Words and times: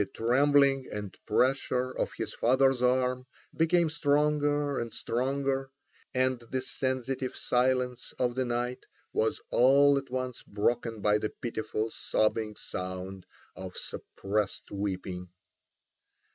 The 0.01 0.07
trembling 0.07 0.87
and 0.91 1.15
pressure 1.27 1.91
of 1.91 2.11
his 2.13 2.33
father's 2.33 2.81
arm 2.81 3.27
became 3.55 3.87
stronger 3.87 4.79
and 4.79 4.91
stronger, 4.91 5.69
and 6.11 6.39
the 6.39 6.63
sensitive 6.63 7.35
silence 7.35 8.11
of 8.17 8.33
the 8.33 8.43
night 8.43 8.87
was 9.13 9.39
all 9.51 9.99
at 9.99 10.09
once 10.09 10.41
broken 10.41 11.01
by 11.01 11.19
the 11.19 11.29
pitiful 11.29 11.91
sobbing 11.91 12.55
sound 12.55 13.27
of 13.55 13.77
suppressed 13.77 14.71
weeping. 14.71 15.29